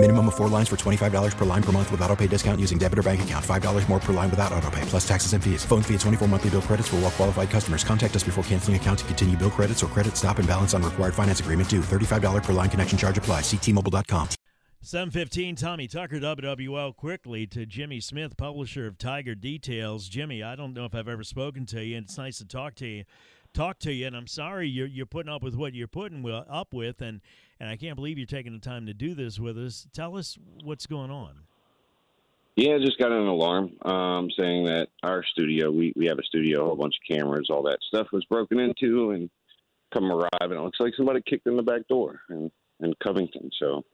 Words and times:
Minimum 0.00 0.28
of 0.28 0.36
four 0.36 0.48
lines 0.48 0.68
for 0.68 0.76
$25 0.76 1.36
per 1.36 1.44
line 1.44 1.62
per 1.62 1.72
month 1.72 1.90
with 1.90 2.00
auto 2.02 2.14
pay 2.14 2.28
discount 2.28 2.60
using 2.60 2.78
debit 2.78 3.00
or 3.00 3.02
bank 3.02 3.22
account. 3.22 3.44
$5 3.44 3.88
more 3.88 3.98
per 3.98 4.12
line 4.12 4.30
without 4.30 4.52
auto 4.52 4.70
pay, 4.70 4.82
plus 4.82 5.06
taxes 5.06 5.32
and 5.32 5.42
fees. 5.42 5.64
Phone 5.64 5.82
fee 5.82 5.94
at 5.94 6.00
24 6.00 6.28
monthly 6.28 6.50
bill 6.50 6.62
credits 6.62 6.86
for 6.86 6.96
all 6.96 7.02
well 7.02 7.10
qualified 7.10 7.50
customers. 7.50 7.82
Contact 7.82 8.14
us 8.14 8.22
before 8.22 8.44
canceling 8.44 8.76
account 8.76 9.00
to 9.00 9.04
continue 9.06 9.36
bill 9.36 9.50
credits 9.50 9.82
or 9.82 9.88
credit 9.88 10.16
stop 10.16 10.38
and 10.38 10.46
balance 10.46 10.72
on 10.72 10.84
required 10.84 11.14
finance 11.14 11.40
agreement 11.40 11.68
due. 11.68 11.80
$35 11.80 12.44
per 12.44 12.52
line 12.52 12.70
connection 12.70 12.96
charge 12.96 13.18
apply. 13.18 13.40
Ctmobile.com. 13.40 14.28
715 14.80 15.56
Tommy 15.56 15.88
Tucker 15.88 16.20
WWL 16.20 16.94
quickly 16.94 17.48
to 17.48 17.66
Jimmy 17.66 17.98
Smith, 17.98 18.36
publisher 18.36 18.86
of 18.86 18.96
Tiger 18.96 19.34
Details. 19.34 20.08
Jimmy, 20.08 20.40
I 20.44 20.54
don't 20.54 20.72
know 20.72 20.84
if 20.84 20.94
I've 20.94 21.08
ever 21.08 21.24
spoken 21.24 21.66
to 21.66 21.84
you, 21.84 21.96
and 21.96 22.06
it's 22.06 22.16
nice 22.16 22.38
to 22.38 22.46
talk 22.46 22.76
to 22.76 22.86
you. 22.86 23.04
Talk 23.54 23.78
to 23.80 23.92
you, 23.92 24.06
and 24.06 24.16
I'm 24.16 24.26
sorry 24.26 24.68
you're 24.68 24.86
you're 24.86 25.06
putting 25.06 25.32
up 25.32 25.42
with 25.42 25.54
what 25.54 25.74
you're 25.74 25.88
putting 25.88 26.24
up 26.28 26.72
with, 26.72 27.00
and 27.02 27.20
and 27.58 27.68
I 27.68 27.76
can't 27.76 27.96
believe 27.96 28.18
you're 28.18 28.26
taking 28.26 28.52
the 28.52 28.60
time 28.60 28.86
to 28.86 28.94
do 28.94 29.14
this 29.14 29.38
with 29.38 29.58
us. 29.58 29.86
Tell 29.92 30.16
us 30.16 30.38
what's 30.62 30.86
going 30.86 31.10
on. 31.10 31.40
Yeah, 32.56 32.74
I 32.74 32.78
just 32.78 32.98
got 32.98 33.12
an 33.12 33.26
alarm 33.26 33.70
um, 33.84 34.30
saying 34.36 34.64
that 34.64 34.88
our 35.04 35.22
studio, 35.24 35.70
we, 35.70 35.92
we 35.94 36.06
have 36.06 36.18
a 36.18 36.24
studio, 36.24 36.62
a 36.62 36.66
whole 36.66 36.76
bunch 36.76 36.96
of 36.96 37.16
cameras, 37.16 37.46
all 37.50 37.62
that 37.62 37.78
stuff 37.86 38.08
was 38.12 38.24
broken 38.24 38.58
into, 38.58 39.12
and 39.12 39.30
come 39.94 40.10
arrive, 40.10 40.28
and 40.40 40.54
it 40.54 40.60
looks 40.60 40.80
like 40.80 40.92
somebody 40.96 41.20
kicked 41.24 41.46
in 41.46 41.56
the 41.56 41.62
back 41.62 41.86
door 41.88 42.20
in, 42.30 42.50
in 42.80 42.94
Covington. 43.00 43.48
So 43.60 43.84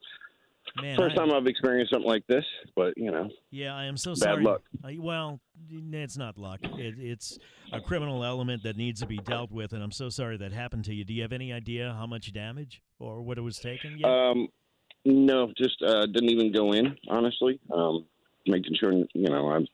Man, 0.80 0.96
First 0.96 1.12
I- 1.18 1.24
time 1.24 1.32
I've 1.32 1.46
experienced 1.46 1.92
something 1.92 2.08
like 2.08 2.26
this, 2.26 2.44
but 2.74 2.94
you 2.96 3.10
know, 3.10 3.28
Yeah, 3.50 3.74
I 3.76 3.84
am 3.84 3.96
so 3.96 4.12
Bad 4.12 4.18
sorry. 4.18 4.44
luck. 4.44 4.62
Uh, 4.82 4.88
well, 4.98 5.40
it's 5.70 6.16
not 6.16 6.36
luck. 6.38 6.60
It, 6.62 6.94
it's 6.98 7.38
a 7.72 7.80
criminal 7.80 8.24
element 8.24 8.62
that 8.64 8.76
needs 8.76 9.00
to 9.00 9.06
be 9.06 9.18
dealt 9.18 9.50
with, 9.52 9.72
and 9.72 9.82
I'm 9.82 9.92
so 9.92 10.08
sorry 10.08 10.36
that 10.38 10.52
happened 10.52 10.84
to 10.86 10.94
you. 10.94 11.04
Do 11.04 11.12
you 11.12 11.22
have 11.22 11.32
any 11.32 11.52
idea 11.52 11.94
how 11.96 12.06
much 12.06 12.32
damage 12.32 12.82
or 12.98 13.22
what 13.22 13.38
it 13.38 13.42
was 13.42 13.58
taken 13.58 13.98
yet? 13.98 14.08
um, 14.10 14.48
no, 15.04 15.52
just 15.56 15.80
uh, 15.82 16.06
didn't 16.06 16.30
even 16.30 16.50
go 16.50 16.72
in. 16.72 16.96
Honestly, 17.08 17.60
um, 17.72 18.04
making 18.46 18.74
sure 18.80 18.92
you 18.92 19.28
know 19.28 19.50
I'm 19.50 19.66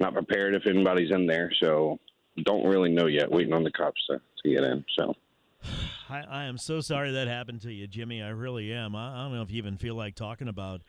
not 0.00 0.14
prepared 0.14 0.54
if 0.54 0.66
anybody's 0.66 1.10
in 1.12 1.26
there, 1.26 1.50
so 1.62 1.98
don't 2.44 2.64
really 2.66 2.90
know 2.90 3.06
yet. 3.06 3.30
Waiting 3.30 3.52
on 3.52 3.62
the 3.64 3.70
cops 3.72 4.00
to, 4.10 4.20
to 4.44 4.50
get 4.54 4.62
in. 4.64 4.84
So 4.96 5.14
I, 6.08 6.20
I 6.22 6.44
am 6.44 6.58
so 6.58 6.80
sorry 6.80 7.12
that 7.12 7.28
happened 7.28 7.62
to 7.62 7.72
you, 7.72 7.86
Jimmy. 7.86 8.22
I 8.22 8.28
really 8.28 8.72
am. 8.72 8.94
I, 8.94 9.14
I 9.14 9.22
don't 9.24 9.34
know 9.34 9.42
if 9.42 9.50
you 9.50 9.58
even 9.58 9.76
feel 9.76 9.94
like 9.94 10.14
talking 10.14 10.48
about 10.48 10.82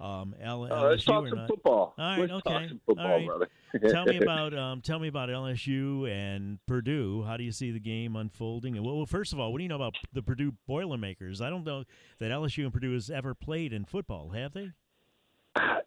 um, 0.00 0.34
L- 0.40 0.64
Uh, 0.70 0.88
let's 0.90 1.02
LSU 1.02 1.06
talk 1.06 1.24
or 1.24 1.28
some 1.30 1.38
not. 1.38 1.48
football. 1.48 1.94
All 1.98 2.18
right, 2.18 2.30
Let's 2.30 2.46
okay. 2.46 2.68
football, 2.86 3.06
All 3.06 3.38
right. 3.38 3.90
tell 3.90 4.04
me 4.04 4.16
about 4.22 4.56
um, 4.56 4.80
tell 4.80 4.98
me 4.98 5.08
about 5.08 5.28
LSU 5.28 6.08
and 6.10 6.58
Purdue. 6.66 7.22
How 7.26 7.36
do 7.36 7.44
you 7.44 7.52
see 7.52 7.70
the 7.70 7.80
game 7.80 8.14
unfolding? 8.14 8.76
And 8.76 8.84
well, 8.84 8.96
well, 8.96 9.06
first 9.06 9.32
of 9.32 9.40
all, 9.40 9.50
what 9.52 9.58
do 9.58 9.62
you 9.64 9.68
know 9.68 9.76
about 9.76 9.94
the 10.12 10.22
Purdue 10.22 10.52
Boilermakers? 10.66 11.40
I 11.40 11.50
don't 11.50 11.64
know 11.64 11.84
that 12.18 12.30
LSU 12.30 12.64
and 12.64 12.72
Purdue 12.72 12.92
has 12.94 13.10
ever 13.10 13.34
played 13.34 13.72
in 13.72 13.84
football, 13.84 14.30
have 14.30 14.52
they? 14.52 14.70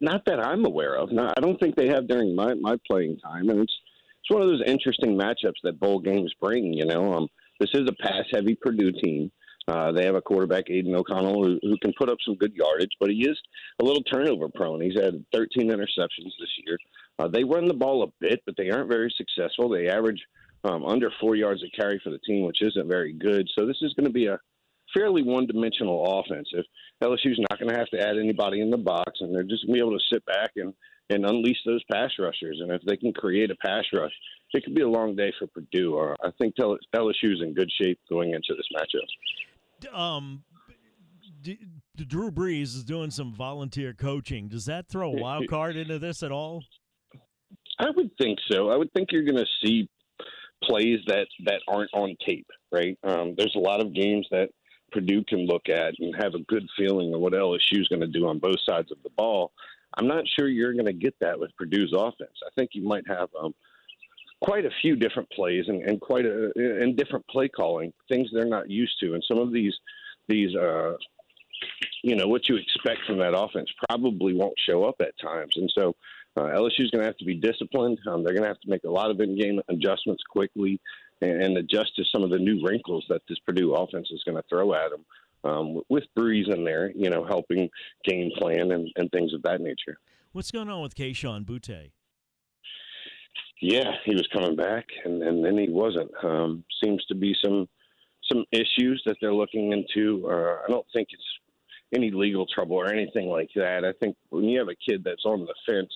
Not 0.00 0.24
that 0.26 0.44
I'm 0.44 0.64
aware 0.66 0.96
of. 0.96 1.12
No, 1.12 1.30
I 1.34 1.40
don't 1.40 1.58
think 1.58 1.76
they 1.76 1.88
have 1.88 2.06
during 2.08 2.34
my, 2.34 2.52
my 2.54 2.76
playing 2.86 3.18
time, 3.20 3.48
and 3.48 3.60
it's 3.60 3.72
it's 4.20 4.30
one 4.30 4.42
of 4.42 4.48
those 4.48 4.62
interesting 4.66 5.16
matchups 5.16 5.60
that 5.62 5.80
bowl 5.80 5.98
games 6.00 6.32
bring. 6.40 6.72
You 6.74 6.84
know, 6.84 7.12
um, 7.14 7.28
this 7.60 7.70
is 7.74 7.88
a 7.88 8.02
pass 8.02 8.24
heavy 8.32 8.56
Purdue 8.60 8.92
team. 8.92 9.30
Uh, 9.68 9.92
they 9.92 10.04
have 10.04 10.16
a 10.16 10.20
quarterback, 10.20 10.64
Aidan 10.68 10.94
O'Connell, 10.94 11.44
who, 11.44 11.58
who 11.62 11.76
can 11.78 11.92
put 11.96 12.10
up 12.10 12.18
some 12.24 12.34
good 12.34 12.52
yardage, 12.54 12.90
but 12.98 13.10
he 13.10 13.28
is 13.28 13.38
a 13.80 13.84
little 13.84 14.02
turnover 14.02 14.48
prone. 14.48 14.80
He's 14.80 14.98
had 15.00 15.24
13 15.32 15.70
interceptions 15.70 16.32
this 16.40 16.50
year. 16.66 16.78
Uh, 17.18 17.28
they 17.28 17.44
run 17.44 17.68
the 17.68 17.74
ball 17.74 18.02
a 18.02 18.12
bit, 18.20 18.42
but 18.44 18.56
they 18.56 18.70
aren't 18.70 18.90
very 18.90 19.12
successful. 19.16 19.68
They 19.68 19.88
average 19.88 20.20
um, 20.64 20.84
under 20.84 21.10
four 21.20 21.36
yards 21.36 21.62
a 21.62 21.80
carry 21.80 22.00
for 22.02 22.10
the 22.10 22.18
team, 22.26 22.44
which 22.44 22.62
isn't 22.62 22.88
very 22.88 23.12
good. 23.12 23.48
So 23.56 23.66
this 23.66 23.78
is 23.82 23.94
going 23.94 24.06
to 24.06 24.12
be 24.12 24.26
a 24.26 24.38
fairly 24.94 25.22
one-dimensional 25.22 26.20
offense. 26.20 26.48
If 26.52 26.66
LSU's 27.02 27.40
not 27.50 27.58
going 27.58 27.72
to 27.72 27.78
have 27.78 27.88
to 27.90 28.00
add 28.00 28.18
anybody 28.18 28.60
in 28.60 28.70
the 28.70 28.76
box, 28.76 29.12
and 29.20 29.34
they're 29.34 29.42
just 29.42 29.66
going 29.66 29.78
to 29.78 29.84
be 29.84 29.86
able 29.86 29.98
to 29.98 30.04
sit 30.12 30.24
back 30.26 30.50
and 30.56 30.74
and 31.10 31.26
unleash 31.26 31.58
those 31.66 31.82
pass 31.92 32.10
rushers. 32.18 32.58
And 32.60 32.70
if 32.70 32.80
they 32.82 32.96
can 32.96 33.12
create 33.12 33.50
a 33.50 33.56
pass 33.56 33.84
rush, 33.92 34.12
it 34.52 34.64
could 34.64 34.74
be 34.74 34.82
a 34.82 34.88
long 34.88 35.16
day 35.16 35.32
for 35.38 35.46
Purdue. 35.46 35.94
Or 35.94 36.16
I 36.22 36.30
think 36.38 36.54
LSU's 36.56 37.42
in 37.42 37.54
good 37.54 37.70
shape 37.80 37.98
going 38.08 38.30
into 38.30 38.54
this 38.54 38.66
matchup. 38.74 39.98
Um, 39.98 40.44
D- 41.42 41.58
D- 41.96 42.04
Drew 42.04 42.30
Brees 42.30 42.74
is 42.74 42.84
doing 42.84 43.10
some 43.10 43.32
volunteer 43.32 43.92
coaching. 43.92 44.48
Does 44.48 44.66
that 44.66 44.88
throw 44.88 45.12
a 45.12 45.20
wild 45.20 45.48
card 45.48 45.76
into 45.76 45.98
this 45.98 46.22
at 46.22 46.30
all? 46.32 46.62
I 47.78 47.90
would 47.90 48.10
think 48.20 48.38
so. 48.50 48.70
I 48.70 48.76
would 48.76 48.92
think 48.92 49.08
you're 49.10 49.24
going 49.24 49.36
to 49.36 49.46
see 49.64 49.88
plays 50.62 51.00
that 51.08 51.26
that 51.44 51.60
aren't 51.66 51.90
on 51.92 52.16
tape, 52.24 52.46
right? 52.70 52.96
Um, 53.02 53.34
there's 53.36 53.54
a 53.56 53.60
lot 53.60 53.80
of 53.80 53.92
games 53.92 54.26
that 54.30 54.50
Purdue 54.92 55.24
can 55.24 55.46
look 55.46 55.68
at 55.68 55.94
and 55.98 56.14
have 56.20 56.34
a 56.34 56.44
good 56.48 56.66
feeling 56.78 57.12
of 57.14 57.20
what 57.20 57.32
LSU 57.32 57.80
is 57.80 57.88
going 57.88 58.00
to 58.00 58.06
do 58.06 58.28
on 58.28 58.38
both 58.38 58.58
sides 58.68 58.92
of 58.92 58.98
the 59.02 59.10
ball. 59.16 59.52
I'm 59.96 60.06
not 60.06 60.24
sure 60.38 60.48
you're 60.48 60.74
going 60.74 60.86
to 60.86 60.92
get 60.92 61.14
that 61.20 61.38
with 61.38 61.50
Purdue's 61.56 61.92
offense. 61.96 62.38
I 62.46 62.50
think 62.56 62.70
you 62.74 62.84
might 62.84 63.06
have 63.08 63.28
um, 63.42 63.54
quite 64.42 64.66
a 64.66 64.70
few 64.82 64.96
different 64.96 65.30
plays 65.30 65.64
and, 65.68 65.82
and 65.82 66.00
quite 66.00 66.26
a 66.26 66.50
and 66.56 66.96
different 66.96 67.26
play 67.28 67.48
calling 67.48 67.92
things 68.08 68.28
they're 68.32 68.44
not 68.44 68.68
used 68.68 68.98
to, 69.00 69.14
and 69.14 69.24
some 69.26 69.38
of 69.38 69.52
these 69.52 69.74
these 70.28 70.54
uh, 70.56 70.94
you 72.02 72.16
know 72.16 72.26
what 72.26 72.48
you 72.48 72.56
expect 72.56 73.00
from 73.06 73.18
that 73.18 73.36
offense 73.36 73.70
probably 73.88 74.34
won't 74.34 74.58
show 74.66 74.84
up 74.84 74.96
at 75.00 75.18
times, 75.18 75.52
and 75.56 75.72
so 75.76 75.94
uh, 76.36 76.42
LSU's 76.42 76.90
going 76.90 77.02
to 77.02 77.06
have 77.06 77.16
to 77.18 77.24
be 77.24 77.34
disciplined. 77.34 77.98
Um, 78.06 78.24
they're 78.24 78.34
going 78.34 78.42
to 78.42 78.48
have 78.48 78.60
to 78.60 78.70
make 78.70 78.84
a 78.84 78.90
lot 78.90 79.10
of 79.10 79.20
in-game 79.20 79.60
adjustments 79.68 80.22
quickly 80.28 80.80
and, 81.20 81.42
and 81.42 81.58
adjust 81.58 81.94
to 81.96 82.04
some 82.10 82.22
of 82.22 82.30
the 82.30 82.38
new 82.38 82.60
wrinkles 82.64 83.04
that 83.08 83.22
this 83.28 83.38
Purdue 83.40 83.74
offense 83.74 84.08
is 84.10 84.22
going 84.24 84.36
to 84.36 84.44
throw 84.48 84.72
at 84.74 84.90
them. 84.90 85.04
Um, 85.44 85.80
with 85.88 86.04
Brees 86.16 86.54
in 86.54 86.64
there, 86.64 86.92
you 86.94 87.10
know, 87.10 87.24
helping 87.24 87.68
game 88.04 88.30
plan 88.38 88.70
and, 88.70 88.88
and 88.94 89.10
things 89.10 89.34
of 89.34 89.42
that 89.42 89.60
nature. 89.60 89.98
What's 90.30 90.52
going 90.52 90.68
on 90.68 90.82
with 90.82 90.94
Kayshon 90.94 91.44
Boutte? 91.44 91.90
Yeah, 93.62 93.92
he 94.04 94.12
was 94.12 94.26
coming 94.32 94.56
back, 94.56 94.86
and, 95.04 95.22
and 95.22 95.44
then 95.44 95.56
he 95.56 95.68
wasn't. 95.70 96.10
Um, 96.24 96.64
seems 96.82 97.04
to 97.06 97.14
be 97.14 97.32
some 97.44 97.68
some 98.28 98.44
issues 98.50 99.00
that 99.06 99.16
they're 99.20 99.32
looking 99.32 99.70
into. 99.70 100.28
Uh, 100.28 100.56
I 100.64 100.68
don't 100.68 100.86
think 100.92 101.10
it's 101.12 101.22
any 101.94 102.10
legal 102.10 102.44
trouble 102.44 102.74
or 102.74 102.92
anything 102.92 103.28
like 103.28 103.50
that. 103.54 103.84
I 103.84 103.92
think 104.00 104.16
when 104.30 104.46
you 104.46 104.58
have 104.58 104.68
a 104.68 104.74
kid 104.74 105.04
that's 105.04 105.24
on 105.24 105.46
the 105.46 105.54
fence, 105.64 105.92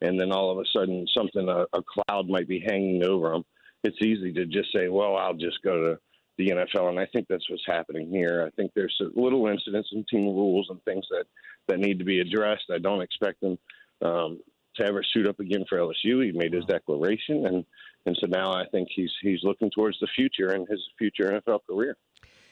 and 0.00 0.18
then 0.18 0.32
all 0.32 0.50
of 0.50 0.58
a 0.58 0.64
sudden 0.76 1.06
something 1.16 1.48
a, 1.48 1.66
a 1.72 1.82
cloud 1.84 2.28
might 2.28 2.48
be 2.48 2.58
hanging 2.58 3.04
over 3.04 3.32
him, 3.32 3.44
it's 3.84 4.02
easy 4.02 4.32
to 4.32 4.44
just 4.44 4.72
say, 4.72 4.88
"Well, 4.88 5.16
I'll 5.16 5.34
just 5.34 5.62
go 5.62 5.80
to 5.80 5.98
the 6.36 6.48
NFL." 6.48 6.88
And 6.88 6.98
I 6.98 7.06
think 7.06 7.28
that's 7.28 7.48
what's 7.48 7.62
happening 7.64 8.10
here. 8.10 8.44
I 8.44 8.50
think 8.56 8.72
there's 8.74 9.00
little 9.14 9.46
incidents 9.46 9.90
and 9.92 10.04
team 10.08 10.24
rules 10.24 10.66
and 10.68 10.82
things 10.82 11.06
that 11.10 11.26
that 11.68 11.78
need 11.78 12.00
to 12.00 12.04
be 12.04 12.18
addressed. 12.18 12.64
I 12.74 12.78
don't 12.78 13.02
expect 13.02 13.40
them 13.40 13.56
um, 14.02 14.40
to 14.76 14.84
ever 14.84 15.02
suit 15.12 15.26
up 15.26 15.40
again 15.40 15.64
for 15.68 15.78
LSU. 15.78 16.24
He 16.24 16.32
made 16.32 16.52
his 16.52 16.64
declaration, 16.66 17.46
and 17.46 17.64
and 18.06 18.16
so 18.20 18.26
now 18.26 18.52
I 18.52 18.64
think 18.70 18.88
he's 18.94 19.12
he's 19.22 19.40
looking 19.42 19.70
towards 19.70 19.98
the 20.00 20.08
future 20.14 20.50
and 20.50 20.68
his 20.68 20.80
future 20.98 21.30
NFL 21.30 21.60
career. 21.68 21.96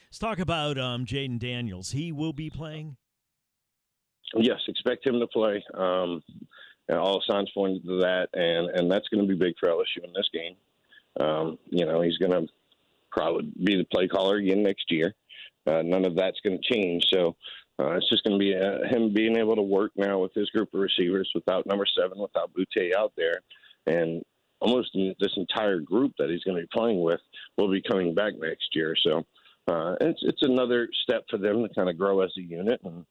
Let's 0.08 0.18
talk 0.18 0.38
about 0.38 0.78
um, 0.78 1.06
Jayden 1.06 1.38
Daniels. 1.38 1.92
He 1.92 2.12
will 2.12 2.32
be 2.32 2.50
playing. 2.50 2.96
Yes, 4.34 4.60
expect 4.68 5.06
him 5.06 5.20
to 5.20 5.26
play. 5.26 5.62
Um, 5.74 6.22
and 6.88 6.98
all 6.98 7.22
signs 7.28 7.50
point 7.52 7.84
to 7.84 8.00
that, 8.00 8.28
and 8.34 8.68
and 8.70 8.90
that's 8.90 9.08
going 9.08 9.26
to 9.26 9.28
be 9.28 9.38
big 9.38 9.54
for 9.58 9.68
LSU 9.68 10.04
in 10.04 10.12
this 10.14 10.28
game. 10.32 10.56
Um, 11.20 11.58
you 11.70 11.84
know, 11.84 12.00
he's 12.00 12.18
going 12.18 12.32
to 12.32 12.46
probably 13.10 13.52
be 13.62 13.76
the 13.76 13.84
play 13.84 14.08
caller 14.08 14.36
again 14.36 14.62
next 14.62 14.90
year. 14.90 15.14
Uh, 15.66 15.82
none 15.82 16.04
of 16.04 16.16
that's 16.16 16.40
going 16.40 16.58
to 16.60 16.74
change. 16.74 17.04
So 17.12 17.36
uh, 17.78 17.96
it's 17.96 18.08
just 18.08 18.24
going 18.24 18.38
to 18.38 18.44
be 18.44 18.54
uh, 18.54 18.86
him 18.88 19.12
being 19.12 19.36
able 19.36 19.56
to 19.56 19.62
work 19.62 19.92
now 19.96 20.18
with 20.18 20.32
his 20.34 20.50
group 20.50 20.72
of 20.74 20.80
receivers 20.80 21.30
without 21.34 21.66
number 21.66 21.86
seven, 21.98 22.18
without 22.18 22.50
Boutte 22.52 22.94
out 22.96 23.12
there, 23.16 23.40
and 23.86 24.22
almost 24.60 24.90
this 24.94 25.32
entire 25.36 25.80
group 25.80 26.12
that 26.18 26.30
he's 26.30 26.44
going 26.44 26.56
to 26.56 26.62
be 26.62 26.68
playing 26.72 27.02
with 27.02 27.20
will 27.56 27.70
be 27.70 27.82
coming 27.82 28.14
back 28.14 28.34
next 28.38 28.68
year. 28.74 28.94
So 29.02 29.24
uh, 29.68 29.94
it's 30.00 30.20
it's 30.22 30.42
another 30.42 30.88
step 31.02 31.24
for 31.30 31.38
them 31.38 31.62
to 31.62 31.74
kind 31.74 31.88
of 31.88 31.98
grow 31.98 32.20
as 32.20 32.32
a 32.38 32.42
unit 32.42 32.80
and. 32.84 33.04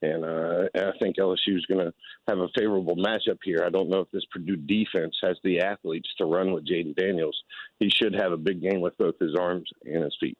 And 0.00 0.24
uh, 0.24 0.68
I 0.76 0.92
think 1.00 1.16
LSU 1.16 1.56
is 1.56 1.66
going 1.66 1.84
to 1.84 1.92
have 2.28 2.38
a 2.38 2.46
favorable 2.56 2.94
matchup 2.94 3.38
here. 3.42 3.64
I 3.66 3.68
don't 3.68 3.88
know 3.88 3.98
if 3.98 4.10
this 4.12 4.24
Purdue 4.30 4.54
defense 4.54 5.16
has 5.24 5.36
the 5.42 5.58
athletes 5.58 6.08
to 6.18 6.24
run 6.24 6.52
with 6.52 6.64
Jayden 6.68 6.94
Daniels. 6.94 7.36
He 7.80 7.90
should 7.90 8.14
have 8.14 8.30
a 8.30 8.36
big 8.36 8.62
game 8.62 8.80
with 8.80 8.96
both 8.96 9.18
his 9.18 9.34
arms 9.34 9.68
and 9.84 10.04
his 10.04 10.16
feet. 10.20 10.38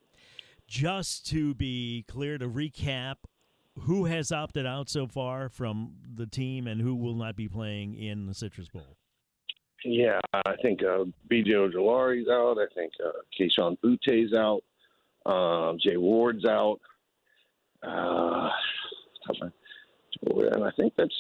Just 0.68 1.26
to 1.30 1.54
be 1.54 2.04
clear, 2.06 2.38
to 2.38 2.48
recap, 2.48 3.16
who 3.82 4.04
has 4.06 4.32
opted 4.32 4.66
out 4.66 4.88
so 4.88 5.06
far 5.06 5.48
from 5.48 5.94
the 6.14 6.26
team 6.26 6.66
and 6.66 6.80
who 6.80 6.94
will 6.94 7.14
not 7.14 7.36
be 7.36 7.48
playing 7.48 7.94
in 7.94 8.26
the 8.26 8.34
Citrus 8.34 8.68
Bowl? 8.68 8.96
Yeah, 9.84 10.18
I 10.32 10.56
think 10.60 10.80
uh, 10.82 11.04
B.J. 11.28 11.52
Ojulari's 11.52 12.28
out. 12.28 12.58
I 12.58 12.66
think 12.74 12.92
uh, 13.04 13.10
Kayshon 13.38 13.76
Boutte's 13.80 14.34
out. 14.36 14.62
Um, 15.30 15.78
Jay 15.82 15.96
Ward's 15.96 16.44
out. 16.44 16.80
Uh, 17.82 18.48
and 20.30 20.64
I 20.64 20.70
think 20.76 20.94
that's 20.96 21.14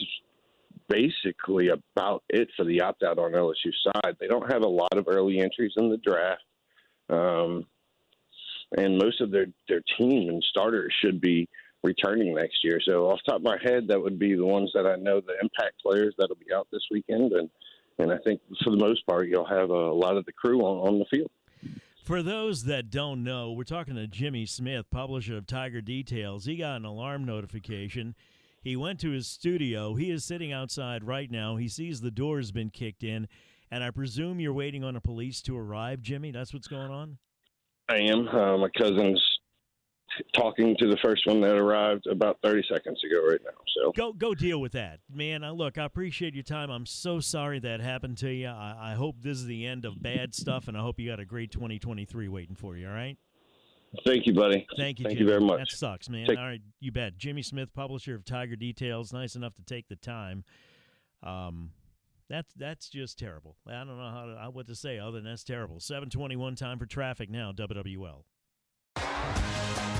basically 0.88 1.68
about 1.68 2.24
it 2.30 2.48
for 2.56 2.64
the 2.64 2.80
opt 2.80 3.02
out 3.02 3.18
on 3.18 3.32
LSU 3.32 3.72
side. 3.84 4.16
They 4.18 4.26
don't 4.26 4.50
have 4.50 4.62
a 4.62 4.68
lot 4.68 4.96
of 4.96 5.06
early 5.06 5.38
entries 5.40 5.72
in 5.76 5.90
the 5.90 5.98
draft. 5.98 6.42
Um, 7.10 7.66
and 8.76 8.98
most 8.98 9.20
of 9.20 9.30
their, 9.30 9.46
their 9.68 9.82
team 9.96 10.28
and 10.28 10.44
starters 10.50 10.92
should 11.00 11.20
be 11.20 11.48
returning 11.82 12.34
next 12.34 12.64
year. 12.64 12.80
So 12.84 13.10
off 13.10 13.20
top 13.26 13.36
of 13.36 13.42
my 13.42 13.58
head, 13.62 13.86
that 13.88 14.00
would 14.00 14.18
be 14.18 14.34
the 14.34 14.44
ones 14.44 14.70
that 14.74 14.86
I 14.86 14.96
know 14.96 15.20
the 15.20 15.34
impact 15.40 15.82
players 15.82 16.14
that'll 16.18 16.36
be 16.36 16.52
out 16.54 16.68
this 16.72 16.82
weekend, 16.90 17.32
and 17.32 17.48
and 17.98 18.12
I 18.12 18.18
think 18.24 18.40
for 18.62 18.70
the 18.70 18.76
most 18.76 19.04
part 19.06 19.28
you'll 19.28 19.48
have 19.48 19.70
a 19.70 19.92
lot 19.92 20.16
of 20.16 20.24
the 20.24 20.32
crew 20.32 20.60
on, 20.60 20.88
on 20.88 20.98
the 20.98 21.04
field. 21.10 21.30
For 22.04 22.22
those 22.22 22.64
that 22.64 22.90
don't 22.90 23.22
know, 23.22 23.52
we're 23.52 23.64
talking 23.64 23.96
to 23.96 24.06
Jimmy 24.06 24.46
Smith, 24.46 24.86
publisher 24.90 25.36
of 25.36 25.46
Tiger 25.46 25.82
Details. 25.82 26.46
He 26.46 26.56
got 26.56 26.76
an 26.76 26.86
alarm 26.86 27.24
notification. 27.24 28.14
He 28.62 28.76
went 28.76 28.98
to 29.00 29.10
his 29.10 29.26
studio. 29.26 29.94
He 29.94 30.10
is 30.10 30.24
sitting 30.24 30.52
outside 30.52 31.04
right 31.04 31.30
now. 31.30 31.56
He 31.56 31.68
sees 31.68 32.00
the 32.00 32.10
door 32.10 32.38
has 32.38 32.50
been 32.50 32.70
kicked 32.70 33.04
in, 33.04 33.28
and 33.70 33.84
I 33.84 33.90
presume 33.90 34.40
you're 34.40 34.54
waiting 34.54 34.84
on 34.84 34.94
the 34.94 35.00
police 35.00 35.42
to 35.42 35.58
arrive, 35.58 36.00
Jimmy. 36.00 36.30
That's 36.30 36.54
what's 36.54 36.68
going 36.68 36.90
on. 36.90 37.18
I 37.90 37.98
am. 37.98 38.28
Uh, 38.28 38.56
my 38.56 38.68
cousin's 38.76 39.22
talking 40.34 40.76
to 40.78 40.88
the 40.88 40.96
first 41.02 41.26
one 41.26 41.40
that 41.40 41.56
arrived 41.56 42.06
about 42.06 42.38
30 42.42 42.62
seconds 42.70 43.00
ago 43.04 43.26
right 43.26 43.40
now. 43.44 43.50
So 43.76 43.92
go 43.92 44.12
go 44.12 44.34
deal 44.34 44.60
with 44.60 44.72
that, 44.72 45.00
man. 45.12 45.44
I, 45.44 45.50
look, 45.50 45.78
I 45.78 45.84
appreciate 45.84 46.34
your 46.34 46.42
time. 46.42 46.70
I'm 46.70 46.86
so 46.86 47.20
sorry 47.20 47.58
that 47.60 47.80
happened 47.80 48.18
to 48.18 48.30
you. 48.30 48.48
I, 48.48 48.92
I 48.92 48.94
hope 48.94 49.16
this 49.20 49.38
is 49.38 49.46
the 49.46 49.66
end 49.66 49.84
of 49.84 50.02
bad 50.02 50.34
stuff, 50.34 50.68
and 50.68 50.76
I 50.76 50.80
hope 50.80 50.98
you 50.98 51.08
got 51.08 51.20
a 51.20 51.24
great 51.24 51.50
2023 51.50 52.28
waiting 52.28 52.56
for 52.56 52.76
you. 52.76 52.88
All 52.88 52.94
right. 52.94 53.16
Thank 54.04 54.26
you, 54.26 54.34
buddy. 54.34 54.66
Thank 54.76 54.98
you. 54.98 55.04
Thank 55.04 55.18
Jimmy. 55.18 55.20
you 55.20 55.26
very 55.26 55.40
much. 55.40 55.58
That 55.58 55.70
sucks, 55.70 56.08
man. 56.08 56.26
Take- 56.26 56.38
All 56.38 56.44
right, 56.44 56.60
you 56.80 56.92
bet. 56.92 57.16
Jimmy 57.16 57.42
Smith, 57.42 57.72
publisher 57.72 58.14
of 58.14 58.24
Tiger 58.24 58.56
Details, 58.56 59.12
nice 59.12 59.34
enough 59.34 59.54
to 59.54 59.62
take 59.62 59.88
the 59.88 59.96
time. 59.96 60.44
Um, 61.22 61.70
that's 62.28 62.52
that's 62.54 62.90
just 62.90 63.18
terrible. 63.18 63.56
I 63.66 63.78
don't 63.78 63.96
know 63.98 64.10
how 64.10 64.44
to, 64.44 64.50
what 64.50 64.66
to 64.68 64.74
say 64.74 64.98
other 64.98 65.12
than 65.12 65.24
that's 65.24 65.44
terrible. 65.44 65.80
721 65.80 66.54
time 66.54 66.78
for 66.78 66.86
traffic 66.86 67.30
now. 67.30 67.52
WWL. 67.52 68.24